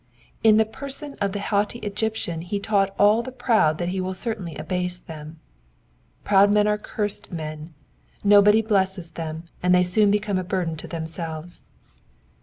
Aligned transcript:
'* 0.25 0.43
In 0.43 0.57
the 0.57 0.65
person 0.65 1.15
•f 1.21 1.31
the 1.31 1.39
haughty 1.39 1.77
Egyptian 1.81 2.41
he 2.41 2.59
taught 2.59 2.95
all 2.97 3.21
the 3.21 3.31
proud 3.31 3.77
that 3.77 3.89
he 3.89 4.01
will 4.01 4.15
certainly 4.15 4.55
abase 4.55 4.97
them. 4.97 5.39
Proud 6.23 6.49
men 6.51 6.65
are 6.65 6.79
cursed 6.79 7.31
men: 7.31 7.75
nobody 8.23 8.63
blesses 8.63 9.11
them, 9.11 9.43
and 9.61 9.75
they 9.75 9.83
soon 9.83 10.09
become 10.09 10.39
a 10.39 10.43
burden 10.43 10.75
to 10.77 10.87
themselves. 10.87 11.65